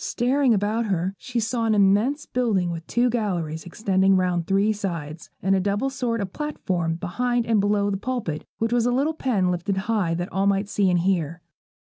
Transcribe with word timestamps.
Staring 0.03 0.51
about 0.55 0.87
her, 0.87 1.13
she 1.19 1.39
saw 1.39 1.65
an 1.65 1.75
immense 1.75 2.25
building 2.25 2.71
with 2.71 2.87
two 2.87 3.07
galleries 3.07 3.65
extending 3.65 4.15
round 4.15 4.47
three 4.47 4.73
sides, 4.73 5.29
and 5.43 5.53
a 5.55 5.59
double 5.59 5.91
sort 5.91 6.21
of 6.21 6.33
platform 6.33 6.95
behind 6.95 7.45
and 7.45 7.59
below 7.61 7.91
the 7.91 7.97
pulpit, 7.97 8.43
which 8.57 8.73
was 8.73 8.87
a 8.87 8.91
little 8.91 9.13
pen 9.13 9.51
lifted 9.51 9.77
high 9.77 10.15
that 10.15 10.33
all 10.33 10.47
might 10.47 10.67
see 10.67 10.89
and 10.89 11.01
hear. 11.01 11.43